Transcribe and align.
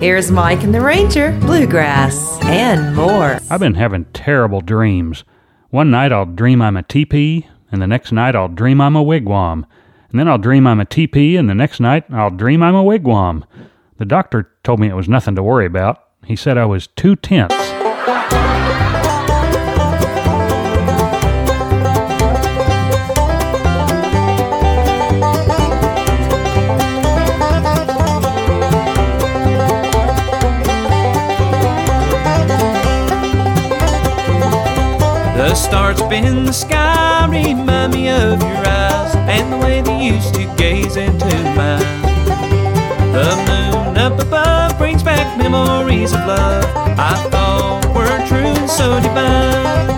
Here's 0.00 0.30
Mike 0.30 0.62
and 0.62 0.74
the 0.74 0.80
Ranger, 0.80 1.38
Bluegrass, 1.40 2.42
and 2.44 2.96
more. 2.96 3.38
I've 3.50 3.60
been 3.60 3.74
having 3.74 4.06
terrible 4.14 4.62
dreams. 4.62 5.24
One 5.68 5.90
night 5.90 6.10
I'll 6.10 6.24
dream 6.24 6.62
I'm 6.62 6.78
a 6.78 6.82
teepee, 6.82 7.46
and 7.70 7.82
the 7.82 7.86
next 7.86 8.10
night 8.10 8.34
I'll 8.34 8.48
dream 8.48 8.80
I'm 8.80 8.96
a 8.96 9.04
wigwam. 9.04 9.66
And 10.10 10.18
then 10.18 10.26
I'll 10.26 10.38
dream 10.38 10.66
I'm 10.66 10.80
a 10.80 10.86
teepee, 10.86 11.36
and 11.36 11.50
the 11.50 11.54
next 11.54 11.80
night 11.80 12.04
I'll 12.10 12.30
dream 12.30 12.62
I'm 12.62 12.74
a 12.74 12.82
wigwam. 12.82 13.44
The 13.98 14.06
doctor 14.06 14.50
told 14.64 14.80
me 14.80 14.88
it 14.88 14.96
was 14.96 15.06
nothing 15.06 15.34
to 15.36 15.42
worry 15.42 15.66
about. 15.66 16.02
He 16.24 16.34
said 16.34 16.56
I 16.56 16.64
was 16.64 16.86
too 16.86 17.14
tense. 17.14 17.52
The 35.50 35.56
stars 35.56 36.00
in 36.00 36.44
the 36.44 36.52
sky 36.52 37.26
remind 37.28 37.92
me 37.92 38.08
of 38.08 38.40
your 38.40 38.56
eyes 38.68 39.16
and 39.16 39.52
the 39.52 39.56
way 39.56 39.80
they 39.80 40.00
used 40.00 40.32
to 40.34 40.44
gaze 40.56 40.94
into 40.94 41.26
mine. 41.58 41.82
The 43.10 43.34
moon 43.48 43.98
up 43.98 44.20
above 44.20 44.78
brings 44.78 45.02
back 45.02 45.36
memories 45.36 46.12
of 46.12 46.20
love 46.20 46.64
I 46.96 47.16
thought 47.30 47.84
were 47.96 48.28
true 48.28 48.54
and 48.60 48.70
so 48.70 49.00
divine. 49.00 49.88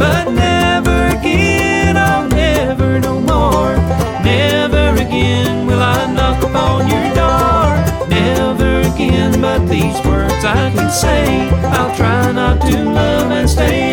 But 0.00 0.32
never 0.32 1.16
again, 1.16 1.96
oh, 1.96 2.26
never 2.26 2.98
no 2.98 3.20
more. 3.20 3.76
Never 4.24 5.00
again 5.00 5.68
will 5.68 5.80
I 5.80 6.12
knock 6.12 6.42
upon 6.42 6.88
your 6.88 7.06
door. 7.14 8.08
Never 8.08 8.80
again, 8.80 9.40
but 9.40 9.64
these 9.68 10.04
words 10.04 10.44
I 10.44 10.72
can 10.74 10.90
say. 10.90 11.50
I'll 11.66 11.94
try 11.94 12.32
not 12.32 12.60
to 12.62 12.82
love 12.82 13.30
and 13.30 13.48
stay 13.48 13.85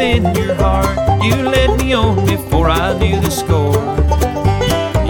within 0.00 0.34
your 0.34 0.54
heart, 0.54 1.22
you 1.22 1.34
led 1.34 1.78
me 1.78 1.92
on 1.92 2.24
before 2.24 2.70
I 2.70 2.98
knew 2.98 3.20
the 3.20 3.30
score. 3.30 3.74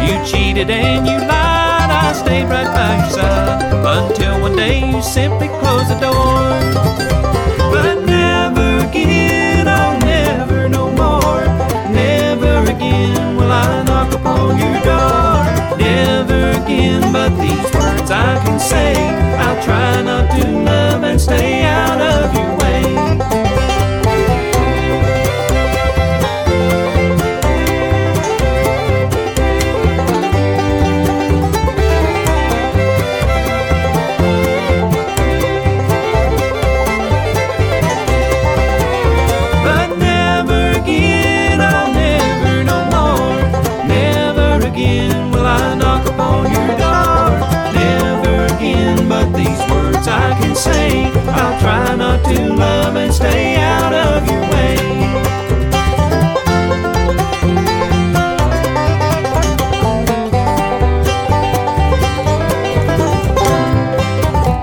You 0.03 0.15
cheated 0.27 0.69
and 0.69 1.07
you 1.07 1.19
lied, 1.19 1.91
I 1.91 2.13
stayed 2.13 2.47
right 2.47 2.67
by 2.67 2.99
your 2.99 3.11
side 3.11 3.73
until 3.73 4.41
one 4.41 4.57
day 4.57 4.91
you 4.91 5.01
simply 5.01 5.47
closed 5.47 5.91
the 5.91 6.01
door. 6.01 7.20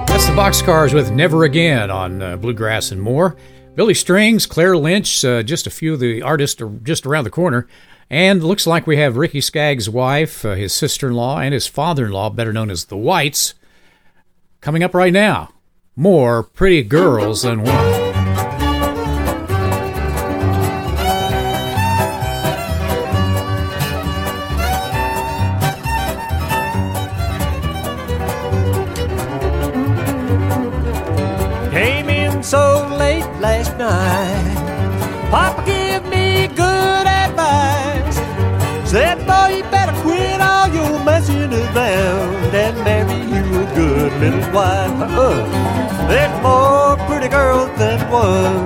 That's 0.08 0.26
the 0.26 0.34
Boxcars 0.34 0.94
with 0.94 1.12
Never 1.12 1.44
Again 1.44 1.92
on 1.92 2.22
uh, 2.22 2.38
Bluegrass 2.38 2.92
and 2.92 3.02
More. 3.02 3.36
Billy 3.76 3.94
Strings, 3.94 4.48
Claire 4.48 4.76
Lynch, 4.76 5.24
uh, 5.24 5.44
just 5.44 5.68
a 5.68 5.70
few 5.70 5.94
of 5.94 6.00
the 6.00 6.24
artists 6.24 6.60
are 6.62 6.70
just 6.70 7.06
around 7.06 7.26
the 7.26 7.30
corner. 7.30 7.68
And 8.10 8.44
looks 8.44 8.66
like 8.66 8.88
we 8.88 8.98
have 8.98 9.18
Ricky 9.18 9.42
Skaggs' 9.42 9.90
wife, 9.90 10.44
uh, 10.46 10.56
his 10.56 10.74
sister 10.74 11.10
in 11.10 11.14
law, 11.14 11.40
and 11.40 11.54
his 11.54 11.68
father 11.68 12.06
in 12.06 12.12
law, 12.12 12.30
better 12.30 12.54
known 12.54 12.72
as 12.72 12.86
the 12.86 12.98
Whites, 12.98 13.54
coming 14.62 14.82
up 14.82 14.96
right 14.96 15.14
now. 15.14 15.50
More 16.00 16.44
pretty 16.44 16.84
girls 16.84 17.42
than 17.42 17.64
one. 17.64 18.07
Uh, 45.00 46.08
there's 46.08 46.42
more 46.42 46.98
pretty 47.08 47.28
girls 47.28 47.70
than 47.78 48.00
one. 48.10 48.66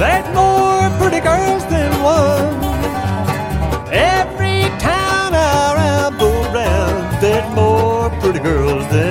There's 0.00 0.26
more 0.34 0.90
pretty 0.98 1.20
girls 1.20 1.64
than 1.66 1.92
one. 2.02 2.58
Every 3.92 4.62
town 4.80 5.32
I 5.32 5.74
ramble 5.78 6.42
round, 6.52 7.22
there's 7.22 7.48
more 7.54 8.10
pretty 8.20 8.40
girls 8.40 8.84
than 8.88 9.09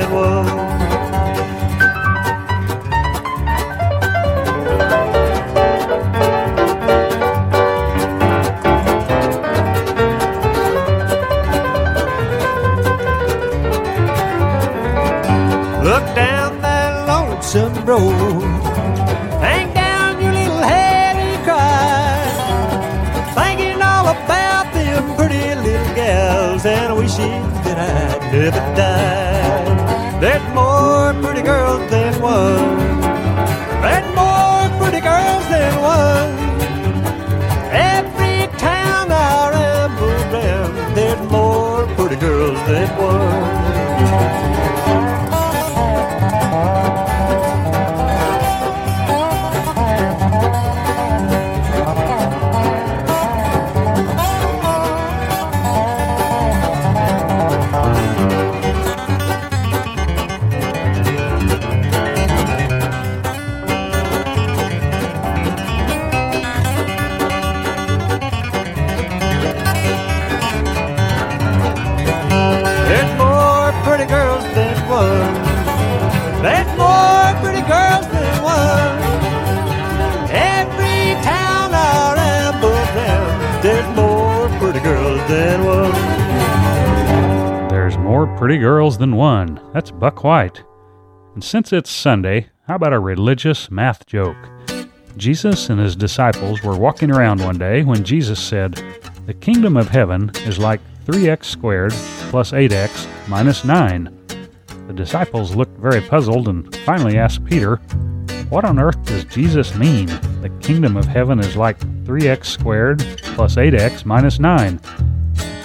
road. 17.90 18.44
Hang 19.42 19.74
down 19.74 20.22
your 20.22 20.32
little 20.32 20.62
head 20.62 21.16
and 21.16 21.44
cry. 21.44 22.22
Thinking 23.34 23.82
all 23.82 24.08
about 24.16 24.72
them 24.74 25.16
pretty 25.16 25.44
little 25.56 25.96
gals 25.96 26.66
and 26.66 26.96
wishing 26.96 27.42
that 27.66 27.78
I'd 27.90 28.22
never 28.32 28.64
died. 28.78 30.22
There's 30.22 30.48
more 30.54 31.14
pretty 31.24 31.42
girls 31.42 31.90
than 31.90 32.14
one. 32.22 33.02
There's 33.84 34.10
more 34.20 34.66
pretty 34.80 35.02
girls 35.02 35.46
than 35.50 35.74
one. 35.82 36.39
There's 87.89 88.03
more 88.03 88.27
pretty 88.38 88.59
girls 88.59 89.00
than 89.00 89.15
one. 89.15 89.59
That's 89.74 89.89
Buck 89.89 90.24
White. 90.24 90.62
And 91.33 91.44
since 91.44 91.74
it's 91.74 91.89
Sunday, 91.89 92.50
how 92.68 92.75
about 92.75 92.94
a 92.94 93.00
religious 93.00 93.71
math 93.71 94.06
joke? 94.06 94.38
Jesus 95.18 95.71
and 95.71 95.80
his 95.80 95.95
disciples 95.95 96.62
were 96.62 96.77
walking 96.77 97.09
around 97.09 97.41
one 97.41 97.57
day 97.57 97.81
when 97.81 98.03
Jesus 98.03 98.39
said, 98.39 98.75
The 99.25 99.33
kingdom 99.33 99.75
of 99.75 99.89
heaven 99.89 100.30
is 100.45 100.59
like 100.59 100.81
3x 101.07 101.45
squared 101.45 101.91
plus 102.30 102.51
8x 102.51 103.07
minus 103.27 103.65
9. 103.65 104.15
The 104.86 104.94
disciples 104.94 105.56
looked 105.56 105.80
very 105.80 106.01
puzzled 106.01 106.47
and 106.47 106.71
finally 106.86 107.18
asked 107.18 107.44
Peter, 107.44 107.77
What 108.50 108.65
on 108.65 108.77
earth 108.77 109.03
does 109.06 109.25
Jesus 109.25 109.74
mean? 109.74 110.06
The 110.44 110.56
kingdom 110.62 110.95
of 110.95 111.06
heaven 111.06 111.39
is 111.39 111.56
like 111.56 111.80
3x 112.03 112.45
squared 112.45 113.00
plus 113.33 113.56
8x 113.56 114.06
minus 114.06 114.38
9. 114.38 114.80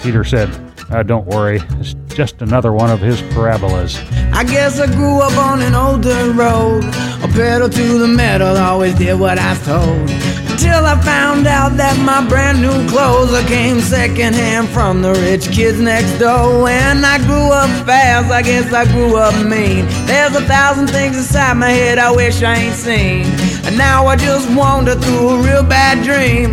Peter 0.01 0.23
said, 0.23 0.49
uh, 0.91 1.03
Don't 1.03 1.25
worry, 1.25 1.61
it's 1.79 1.93
just 2.13 2.41
another 2.41 2.71
one 2.71 2.89
of 2.89 2.99
his 2.99 3.21
parabolas. 3.33 3.97
I 4.33 4.43
guess 4.43 4.79
I 4.79 4.87
grew 4.87 5.21
up 5.21 5.37
on 5.37 5.61
an 5.61 5.75
old 5.75 6.01
dirt 6.01 6.33
road. 6.35 6.83
A 7.23 7.27
pedal 7.27 7.69
to 7.69 7.97
the 7.97 8.07
metal, 8.07 8.55
always 8.57 8.95
did 8.95 9.19
what 9.19 9.37
I 9.37 9.51
was 9.51 9.65
told. 9.65 10.09
Until 10.51 10.85
I 10.85 10.99
found 11.01 11.47
out 11.47 11.75
that 11.77 11.99
my 11.99 12.27
brand 12.27 12.61
new 12.61 12.87
clothes 12.89 13.33
I 13.33 13.45
came 13.45 13.81
secondhand 13.81 14.69
from 14.69 15.01
the 15.01 15.11
rich 15.13 15.51
kids 15.51 15.79
next 15.81 16.17
door. 16.17 16.69
And 16.69 17.05
I 17.05 17.17
grew 17.19 17.51
up 17.51 17.69
fast, 17.85 18.31
I 18.31 18.41
guess 18.41 18.71
I 18.71 18.85
grew 18.85 19.17
up 19.17 19.35
mean. 19.45 19.85
There's 20.07 20.33
a 20.35 20.41
thousand 20.41 20.87
things 20.87 21.17
inside 21.17 21.55
my 21.55 21.69
head 21.69 21.97
I 21.97 22.09
wish 22.11 22.41
I 22.41 22.55
ain't 22.55 22.75
seen. 22.75 23.25
And 23.65 23.77
now 23.77 24.07
I 24.07 24.15
just 24.15 24.49
wander 24.55 24.95
through 24.95 25.29
a 25.29 25.41
real 25.41 25.63
bad 25.63 26.03
dream. 26.05 26.51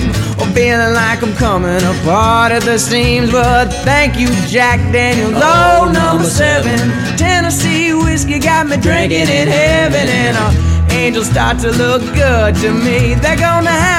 Feeling 0.55 0.95
like 0.95 1.23
I'm 1.23 1.35
coming 1.35 1.83
apart 1.83 2.53
at 2.53 2.63
the 2.63 2.79
seams. 2.79 3.31
But 3.31 3.73
thank 3.85 4.19
you, 4.19 4.29
Jack 4.49 4.79
Daniels. 4.93 5.33
Oh, 5.37 5.91
number 5.93 6.25
seven. 6.25 6.79
Tennessee 7.17 7.95
whiskey 7.95 8.39
got 8.39 8.67
me 8.67 8.77
drinking 8.77 9.29
in 9.29 9.49
heaven. 9.49 10.07
And 10.09 10.37
uh, 10.37 10.93
angels 10.93 11.31
start 11.31 11.59
to 11.61 11.71
look 11.71 12.03
good 12.15 12.55
to 12.57 12.73
me. 12.73 13.15
They're 13.15 13.37
gonna 13.37 13.71
have 13.71 13.92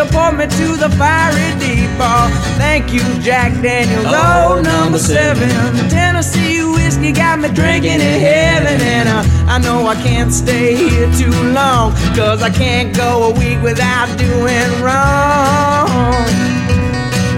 to 0.00 0.06
deport 0.06 0.36
me 0.36 0.46
to 0.46 0.76
the 0.76 0.88
fiery 0.96 1.58
deep. 1.58 1.90
Oh, 2.00 2.28
thank 2.56 2.92
you, 2.92 3.00
Jack 3.20 3.52
Daniels. 3.62 4.04
Oh, 4.08 4.60
number 4.62 4.98
seven. 4.98 5.48
Tennessee 5.88 6.62
whiskey 6.64 7.12
got 7.12 7.38
me 7.38 7.48
drinking 7.48 8.00
in 8.00 8.20
heaven. 8.20 8.80
And 8.80 9.08
uh, 9.08 9.22
I 9.50 9.58
know 9.58 9.86
I 9.86 9.94
can't 9.96 10.32
stay 10.32 10.74
here 10.76 11.10
too 11.14 11.30
long. 11.52 11.92
Cause 12.14 12.42
I 12.42 12.50
can't 12.50 12.94
go 12.96 13.30
a 13.30 13.38
week 13.38 13.60
without 13.62 14.06
doing 14.18 14.70
wrong. 14.82 15.88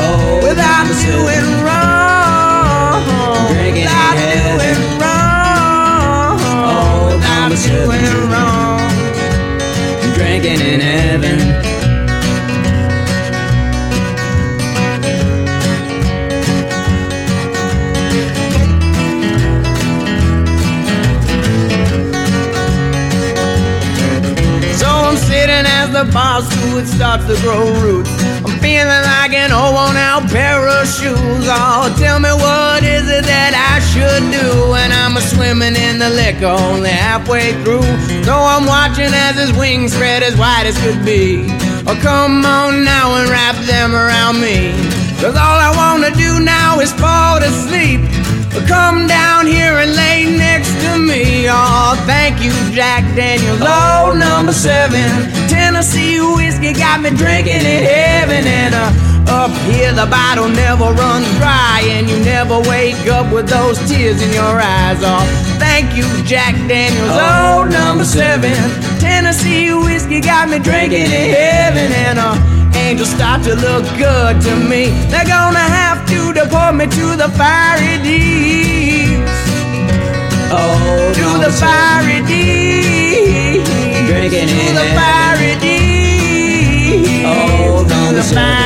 Oh, 0.05 0.41
Without 0.43 0.87
number 0.87 0.95
seven. 0.95 1.19
doing 1.19 1.65
wrong. 1.65 3.03
Drinking 3.55 3.83
in 3.83 3.89
Without 3.89 4.17
heaven. 4.17 4.77
doing 4.79 5.01
wrong. 5.01 6.39
Oh, 6.43 7.15
Without 7.17 7.41
number 7.41 7.57
seven. 7.57 7.99
doing 8.01 8.31
wrong. 8.31 8.91
Drinking 10.15 10.61
in 10.61 10.81
heaven. 10.81 11.52
The 26.05 26.13
bar 26.13 26.43
stool 26.43 26.79
it 26.79 26.87
starts 26.87 27.27
to 27.27 27.37
grow 27.43 27.63
roots. 27.81 28.11
I'm 28.43 28.59
feeling 28.59 29.03
like 29.15 29.33
an 29.35 29.53
old 29.53 29.75
worn 29.75 29.97
out 29.97 30.27
pair 30.31 30.67
of 30.67 30.87
shoes. 30.89 31.47
Oh, 31.47 31.95
tell 31.99 32.19
me 32.19 32.33
what 32.33 32.83
is 32.83 33.07
it 33.07 33.25
that 33.25 33.55
I 33.55 33.79
should 33.93 34.25
do 34.35 34.71
when 34.71 34.91
I'm 34.91 35.17
a 35.17 35.23
swimming 35.23 35.77
in 35.77 35.99
the 35.99 36.11
liquor 36.11 36.51
only 36.51 36.91
halfway 36.91 37.55
through. 37.63 37.87
So 38.27 38.35
I'm 38.35 38.67
watching 38.67 39.13
as 39.15 39.39
his 39.39 39.53
wings 39.57 39.95
spread 39.95 40.23
as 40.23 40.37
wide 40.37 40.67
as 40.67 40.77
could 40.83 41.05
be. 41.05 41.47
Oh, 41.87 41.99
come 42.03 42.45
on 42.45 42.85
now 42.85 43.15
and 43.19 43.31
wrap 43.31 43.57
them 43.67 43.95
around 43.95 44.41
me. 44.41 44.75
Cause 45.23 45.37
all 45.39 45.59
I 45.59 45.71
wanna 45.77 46.11
do 46.17 46.41
now 46.43 46.81
is 46.81 46.93
fall 46.93 47.39
to 47.39 47.51
sleep. 47.67 48.03
Come 48.67 49.07
down 49.07 49.47
here 49.47 49.79
and 49.79 49.95
lay 49.95 50.27
next 50.27 50.73
to 50.83 50.99
me. 50.99 51.47
Oh, 51.49 51.95
thank 52.07 52.43
you, 52.43 52.53
Jack 52.75 53.03
Daniels. 53.15 53.61
Oh, 53.63 54.15
number 54.17 54.53
seven. 54.53 55.42
Tennessee 55.83 56.21
whiskey 56.21 56.73
got 56.75 57.01
me 57.01 57.11
drinking 57.11 57.59
in 57.59 57.83
heaven. 57.83 58.47
And 58.47 58.73
uh, 58.73 59.35
up 59.43 59.51
here, 59.67 59.93
the 59.93 60.07
bottle 60.07 60.49
never 60.49 60.95
runs 60.95 61.27
dry. 61.43 61.83
And 61.91 62.09
you 62.09 62.23
never 62.23 62.61
wake 62.71 63.03
up 63.11 63.33
with 63.33 63.49
those 63.49 63.79
tears 63.91 64.23
in 64.23 64.33
your 64.33 64.63
eyes. 64.63 65.03
Oh, 65.03 65.27
thank 65.59 65.97
you, 65.97 66.07
Jack 66.23 66.55
Daniels. 66.71 67.11
Oh, 67.11 67.67
number 67.69 68.05
seven. 68.05 68.55
Tennessee 69.01 69.75
whiskey 69.75 70.21
got 70.21 70.49
me 70.49 70.61
drinking 70.61 71.11
in 71.11 71.35
heaven. 71.35 71.91
And 71.91 72.19
uh, 72.21 72.39
angels 72.79 73.11
start 73.11 73.43
to 73.43 73.57
look 73.57 73.83
good 73.99 74.41
to 74.41 74.55
me. 74.55 74.95
They're 75.11 75.27
gonna 75.27 75.67
have 75.83 76.07
to 76.15 76.33
deport 76.33 76.77
me 76.77 76.87
to 76.87 77.07
the 77.19 77.27
fiery 77.35 77.99
deeps. 78.07 79.35
Oh, 80.55 81.11
To 81.11 81.45
the 81.45 81.51
fiery 81.51 82.25
deeps. 82.29 82.62
Oh, 88.35 88.62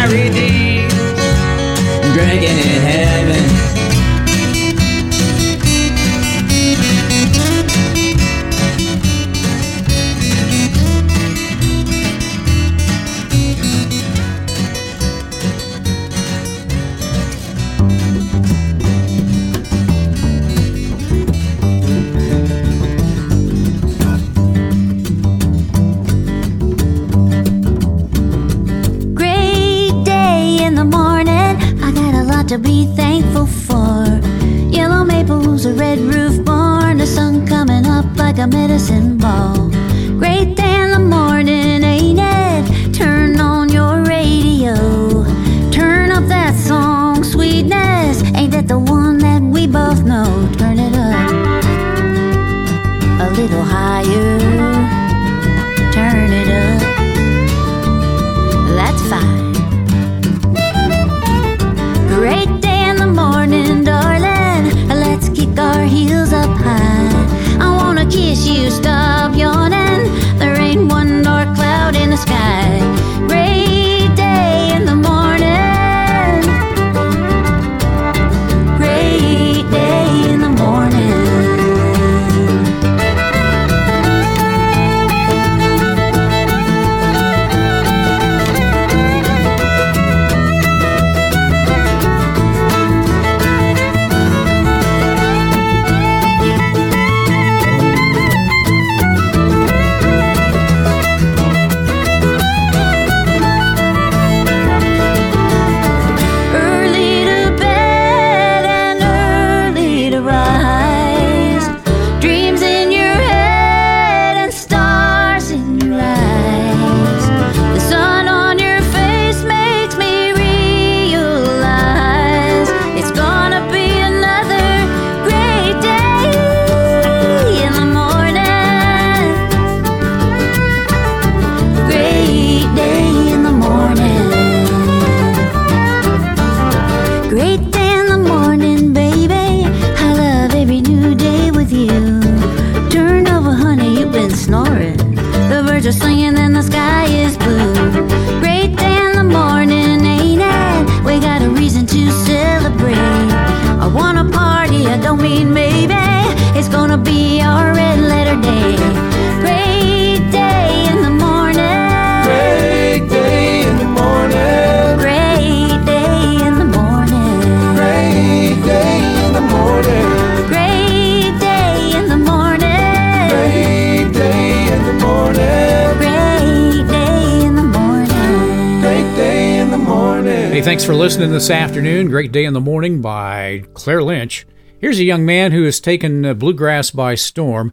Thanks 180.76 180.84
for 180.84 180.94
listening 180.94 181.30
this 181.30 181.48
afternoon. 181.48 182.08
Great 182.08 182.32
Day 182.32 182.44
in 182.44 182.52
the 182.52 182.60
Morning 182.60 183.00
by 183.00 183.64
Claire 183.72 184.02
Lynch. 184.02 184.46
Here's 184.78 184.98
a 184.98 185.04
young 185.04 185.24
man 185.24 185.50
who 185.52 185.62
has 185.62 185.80
taken 185.80 186.26
uh, 186.26 186.34
bluegrass 186.34 186.90
by 186.90 187.14
storm, 187.14 187.72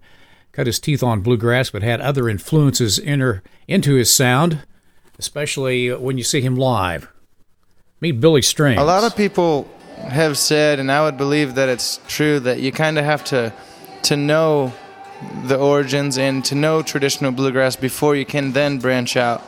cut 0.53 0.67
his 0.67 0.79
teeth 0.79 1.03
on 1.03 1.19
bluegrass, 1.19 1.69
but 1.69 1.83
had 1.83 2.00
other 2.00 2.29
influences 2.29 3.00
enter 3.00 3.43
into 3.67 3.95
his 3.95 4.10
sound, 4.10 4.65
especially 5.19 5.93
when 5.93 6.17
you 6.17 6.24
see 6.24 6.39
him 6.39 6.55
live. 6.55 7.12
Meet 8.00 8.22
Billy 8.22 8.41
Strings. 8.41 8.79
A 8.79 8.86
lot 8.86 9.03
of 9.03 9.17
people 9.17 9.69
have 9.98 10.38
said, 10.38 10.79
and 10.79 10.89
I 10.89 11.03
would 11.03 11.17
believe 11.17 11.55
that 11.55 11.67
it's 11.67 12.00
true, 12.07 12.39
that 12.39 12.62
you 12.62 12.72
kind 12.72 12.98
of 12.98 13.03
have 13.03 13.25
to 13.25 13.51
to 14.03 14.15
know 14.15 14.72
the 15.43 15.57
origins 15.57 16.17
and 16.17 16.45
to 16.45 16.55
know 16.55 16.81
traditional 16.81 17.33
bluegrass 17.33 17.75
before 17.75 18.15
you 18.15 18.25
can 18.25 18.53
then 18.53 18.79
branch 18.79 19.17
out. 19.17 19.43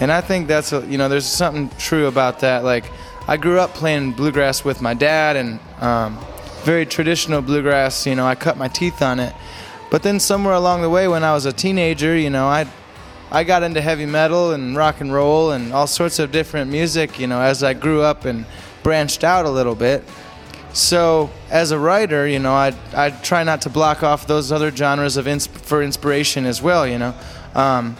And 0.00 0.10
I 0.10 0.20
think 0.20 0.48
that's 0.48 0.72
a, 0.72 0.84
you 0.86 0.98
know 0.98 1.08
there's 1.08 1.26
something 1.26 1.70
true 1.78 2.06
about 2.06 2.40
that. 2.40 2.64
Like 2.64 2.84
I 3.28 3.36
grew 3.36 3.60
up 3.60 3.74
playing 3.74 4.12
bluegrass 4.12 4.64
with 4.64 4.82
my 4.82 4.94
dad 4.94 5.36
and 5.36 5.60
um, 5.80 6.18
very 6.62 6.84
traditional 6.86 7.42
bluegrass. 7.42 8.06
You 8.06 8.14
know 8.14 8.26
I 8.26 8.34
cut 8.34 8.56
my 8.56 8.68
teeth 8.68 9.02
on 9.02 9.20
it. 9.20 9.34
But 9.90 10.02
then 10.02 10.18
somewhere 10.18 10.54
along 10.54 10.82
the 10.82 10.90
way 10.90 11.06
when 11.06 11.22
I 11.22 11.32
was 11.32 11.46
a 11.46 11.52
teenager, 11.52 12.16
you 12.16 12.30
know 12.30 12.46
I 12.46 12.66
I 13.30 13.44
got 13.44 13.62
into 13.62 13.80
heavy 13.80 14.06
metal 14.06 14.52
and 14.52 14.76
rock 14.76 15.00
and 15.00 15.12
roll 15.12 15.52
and 15.52 15.72
all 15.72 15.86
sorts 15.86 16.18
of 16.18 16.32
different 16.32 16.70
music. 16.70 17.18
You 17.18 17.26
know 17.26 17.40
as 17.40 17.62
I 17.62 17.74
grew 17.74 18.02
up 18.02 18.24
and 18.24 18.46
branched 18.82 19.24
out 19.24 19.46
a 19.46 19.50
little 19.50 19.74
bit. 19.74 20.04
So 20.74 21.30
as 21.50 21.70
a 21.70 21.78
writer, 21.78 22.26
you 22.26 22.40
know, 22.40 22.52
I 22.52 22.74
I 22.92 23.10
try 23.10 23.44
not 23.44 23.62
to 23.62 23.70
block 23.70 24.02
off 24.02 24.26
those 24.26 24.50
other 24.50 24.72
genres 24.74 25.16
of 25.16 25.26
for 25.46 25.82
inspiration 25.84 26.46
as 26.46 26.60
well. 26.60 26.84
You 26.84 26.98
know, 26.98 27.14
um, 27.54 27.96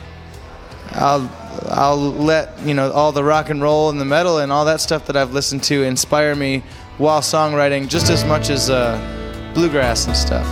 I'll 0.94 1.30
I'll 1.68 1.96
let 1.96 2.58
you 2.64 2.74
know 2.74 2.90
all 2.92 3.12
the 3.12 3.24
rock 3.24 3.50
and 3.50 3.60
roll 3.62 3.90
and 3.90 4.00
the 4.00 4.04
metal 4.04 4.38
and 4.38 4.52
all 4.52 4.64
that 4.66 4.80
stuff 4.80 5.06
that 5.06 5.16
I've 5.16 5.32
listened 5.32 5.62
to 5.64 5.82
inspire 5.82 6.34
me 6.34 6.62
while 6.98 7.20
songwriting 7.20 7.88
just 7.88 8.10
as 8.10 8.24
much 8.24 8.50
as 8.50 8.70
uh, 8.70 8.98
bluegrass 9.54 10.06
and 10.06 10.16
stuff. 10.16 10.46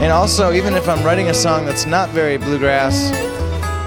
And 0.00 0.12
also, 0.12 0.52
even 0.52 0.74
if 0.74 0.88
I'm 0.88 1.04
writing 1.04 1.28
a 1.28 1.34
song 1.34 1.66
that's 1.66 1.86
not 1.86 2.08
very 2.10 2.36
bluegrass, 2.36 3.10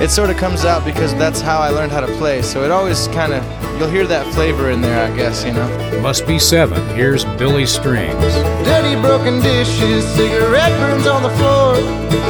it 0.01 0.09
sort 0.09 0.29
of 0.29 0.37
comes 0.37 0.65
out 0.65 0.83
because 0.85 1.13
that's 1.15 1.41
how 1.41 1.59
I 1.59 1.69
learned 1.69 1.91
how 1.91 2.01
to 2.01 2.17
play. 2.17 2.41
So 2.41 2.63
it 2.63 2.71
always 2.71 3.07
kind 3.09 3.33
of 3.33 3.43
you'll 3.79 3.89
hear 3.89 4.05
that 4.07 4.31
flavor 4.33 4.69
in 4.69 4.81
there, 4.81 5.11
I 5.11 5.15
guess. 5.15 5.43
You 5.45 5.53
know. 5.53 6.01
Must 6.01 6.27
be 6.27 6.39
seven. 6.39 6.85
Here's 6.95 7.25
Billy 7.25 7.65
Strings. 7.65 8.13
Dirty 8.65 8.99
broken 9.01 9.41
dishes, 9.41 10.05
cigarette 10.15 10.77
burns 10.79 11.07
on 11.07 11.23
the 11.23 11.29
floor. 11.37 11.75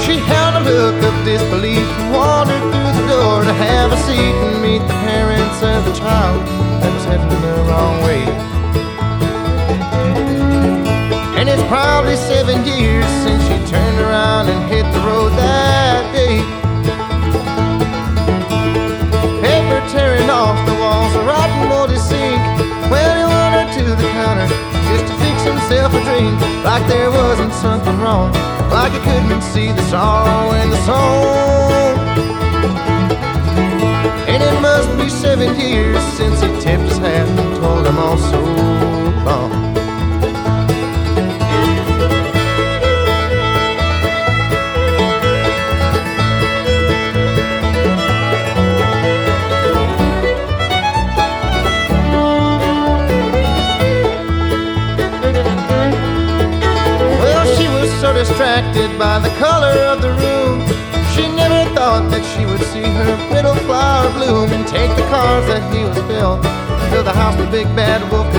She 0.01 0.18
held 0.18 0.65
a 0.65 0.70
look 0.70 1.02
47 12.13 12.65
years 12.67 13.05
since 13.25 13.41
she 13.41 13.58
turned 13.74 14.00
around 14.00 14.48
and 14.48 14.70
hit 14.70 14.86
the 14.93 15.00
road 15.00 15.29
that 15.34 16.05
day. 16.13 16.38
Paper 19.41 19.82
tearing 19.89 20.29
off 20.29 20.53
the 20.70 20.75
walls, 20.77 21.10
a 21.15 21.24
rotten 21.25 21.70
moldy 21.70 21.98
sink. 21.98 22.38
Well, 22.93 23.17
wandered 23.34 23.74
to 23.79 23.84
the 23.98 24.10
counter 24.13 24.46
just 24.93 25.10
to 25.10 25.15
fix 25.25 25.41
himself 25.41 25.89
a 25.98 26.01
drink. 26.05 26.38
Like 26.62 26.86
there 26.86 27.10
wasn't 27.10 27.51
something 27.51 27.98
wrong, 27.98 28.32
like 28.70 28.93
he 28.93 29.00
couldn't 29.00 29.41
see 29.41 29.72
the 29.72 29.82
sorrow 29.89 30.53
in 30.62 30.70
the 30.70 30.82
soul. 30.86 31.98
And 34.29 34.38
it 34.38 34.62
must 34.62 34.89
be 35.01 35.10
seven 35.10 35.60
years 35.60 35.98
since 36.13 36.41
he 36.41 36.50
tipped 36.62 36.84
his 36.84 37.00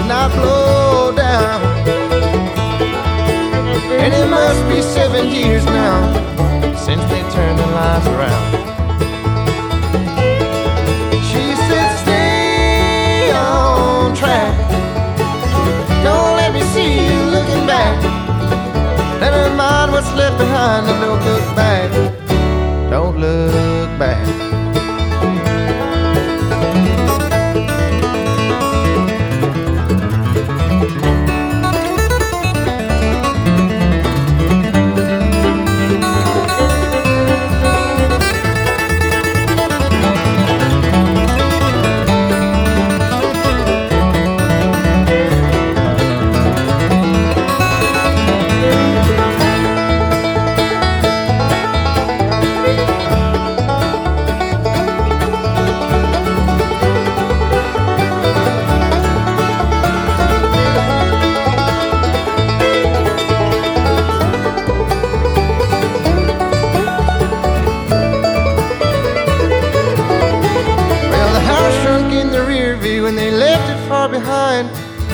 could 0.04 0.08
not 0.08 0.30
blow 0.32 1.12
down. 1.16 1.62
And 4.02 4.12
it 4.12 4.28
must 4.28 4.60
be 4.68 4.82
seven 4.82 5.28
years 5.28 5.64
now 5.64 6.76
since 6.76 7.02
they 7.04 7.22
turned 7.32 7.58
their 7.58 7.72
lives 7.72 8.06
around. 8.08 8.44
She 11.28 11.44
said, 11.68 11.90
Stay 12.04 13.32
on 13.32 14.14
track. 14.14 14.54
Don't 16.02 16.36
let 16.36 16.52
me 16.52 16.62
see 16.74 17.06
you 17.06 17.18
looking 17.30 17.66
back. 17.66 17.96
Never 19.20 19.54
mind 19.54 19.92
what's 19.92 20.12
left 20.14 20.36
behind 20.38 20.86
and 20.86 21.00
don't 21.00 21.24
look 21.24 21.56
back. 21.56 21.90
Don't 22.90 23.18
look 23.18 23.63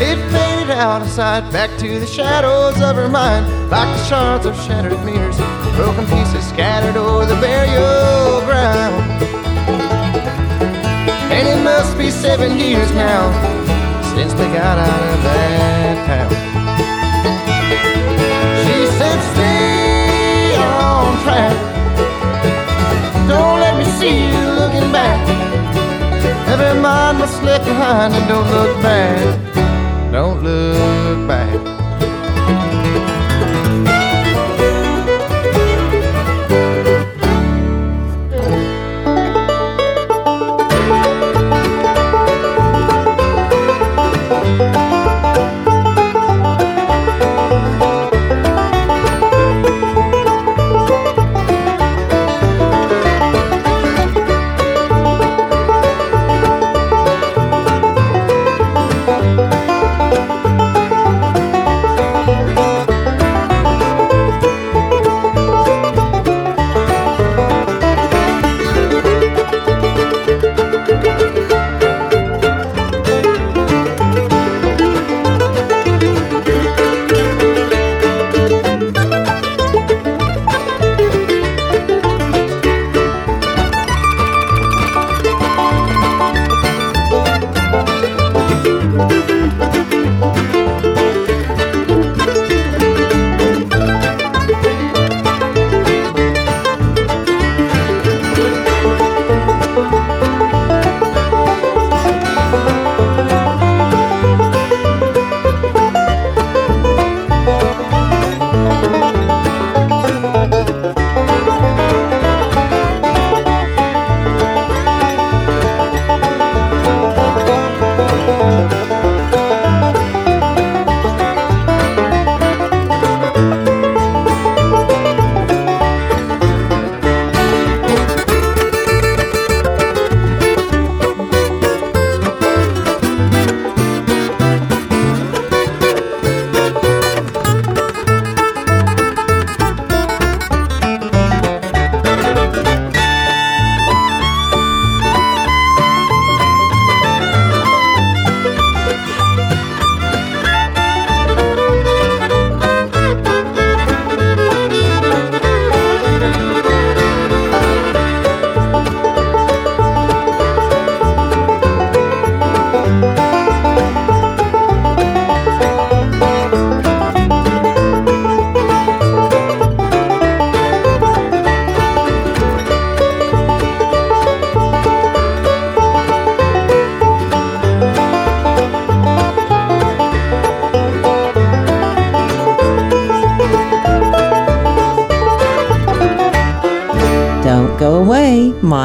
It 0.03 0.17
faded 0.33 0.71
out 0.71 1.03
of 1.03 1.11
sight, 1.11 1.53
back 1.53 1.69
to 1.79 2.01
the 2.01 2.07
shadows 2.07 2.81
of 2.81 2.97
her 2.97 3.11
mind, 3.11 3.45
like 3.69 3.87
the 3.99 4.05
shards 4.05 4.47
of 4.47 4.57
shattered 4.57 4.99
mirrors, 5.05 5.37
broken 5.77 6.07
pieces 6.07 6.49
scattered 6.49 6.97
over 6.97 7.27
the 7.27 7.35
burial 7.37 8.41
ground. 8.49 9.05
And 11.31 11.47
it 11.47 11.63
must 11.63 11.99
be 11.99 12.11
seven 12.11 12.57
years 12.57 12.91
now 12.93 13.29
since 14.15 14.33
they 14.33 14.49
got 14.57 14.79
out 14.79 15.03
of 15.13 15.23
that 15.23 15.97
town. 16.09 16.33
She 18.65 18.87
said, 18.97 19.19
Stay 19.37 20.57
on 20.57 21.13
track. 21.25 21.57
Don't 23.29 23.61
let 23.61 23.77
me 23.77 23.85
see 24.01 24.17
you 24.33 24.45
looking 24.61 24.91
back. 24.91 25.21
Never 26.47 26.81
mind 26.81 27.19
what's 27.21 27.41
left 27.43 27.67
behind 27.67 28.15
and 28.15 28.27
don't 28.27 28.51
look 28.51 28.83
back. 28.83 29.60
Don't 30.13 30.43
look 30.43 31.00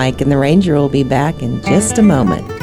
Mike 0.06 0.22
and 0.22 0.32
the 0.32 0.38
Ranger 0.38 0.76
will 0.76 0.88
be 0.88 1.02
back 1.02 1.42
in 1.42 1.64
just 1.64 1.98
a 1.98 2.04
moment. 2.04 2.55